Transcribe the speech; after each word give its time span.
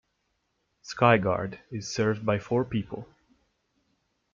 Skyguard 0.83 1.59
is 1.69 1.87
served 1.93 2.25
by 2.25 2.39
four 2.39 2.65
people. 2.65 3.07